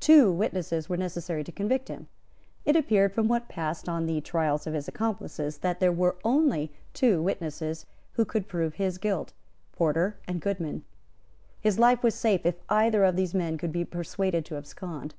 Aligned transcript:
Two 0.00 0.32
witnesses 0.32 0.88
were 0.88 0.96
necessary 0.96 1.44
to 1.44 1.52
convict 1.52 1.86
him. 1.86 2.08
It 2.64 2.74
appeared 2.74 3.12
from 3.12 3.28
what 3.28 3.42
had 3.42 3.48
passed 3.50 3.88
on 3.88 4.04
the 4.06 4.20
trials 4.20 4.66
of 4.66 4.74
his 4.74 4.88
accomplices, 4.88 5.58
that 5.58 5.78
there 5.78 5.92
were 5.92 6.16
only 6.24 6.72
two 6.92 7.22
witnesses 7.22 7.86
who 8.14 8.24
could 8.24 8.48
prove 8.48 8.74
his 8.74 8.98
guilt, 8.98 9.32
Porter 9.70 10.16
and 10.26 10.40
Goodman. 10.40 10.82
His 11.60 11.78
life 11.78 12.02
was 12.02 12.16
safe 12.16 12.44
if 12.44 12.56
either 12.68 13.04
of 13.04 13.14
these 13.14 13.32
men 13.32 13.56
could 13.58 13.70
be 13.70 13.84
persuaded 13.84 14.44
to 14.46 14.56
abscond. 14.56 15.14